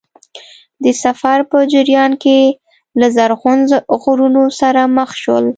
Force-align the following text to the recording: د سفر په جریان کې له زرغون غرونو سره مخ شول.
د 0.83 0.85
سفر 1.03 1.37
په 1.51 1.57
جریان 1.73 2.11
کې 2.23 2.39
له 2.99 3.07
زرغون 3.15 3.59
غرونو 4.01 4.43
سره 4.59 4.81
مخ 4.97 5.09
شول. 5.21 5.45